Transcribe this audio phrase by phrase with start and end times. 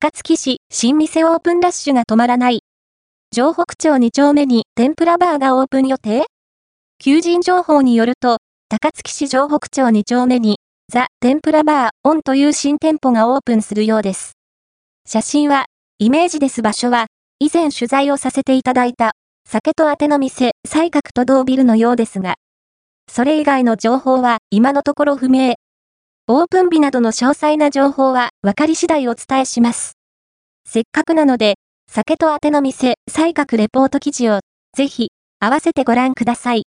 [0.00, 2.60] 高槻市新店オープンラッシュが止まらない。
[3.34, 6.26] 城北町2丁目に天ぷらバーがオープン予定？
[7.00, 8.38] 求人情報によると、
[8.68, 10.58] 高槻市城北町2丁目に、
[10.88, 14.34] ザ・天ぷらバーオンという新店舗がオープンするようです。
[15.04, 15.64] 写真は、
[15.98, 17.06] イメージです場所は、
[17.40, 19.14] 以前取材をさせていただいた、
[19.48, 22.36] 酒とあての店、西角と同ビルのようですが、
[23.10, 25.56] それ以外の情報は今のところ不明。
[26.30, 29.96] オープン日などの詳細な情報は分かり次第お伝えします。
[30.68, 31.54] せっかくなので、
[31.90, 34.40] 酒とあての店、西角レポート記事を、
[34.76, 35.08] ぜひ、
[35.40, 36.56] 合わせてご覧ください。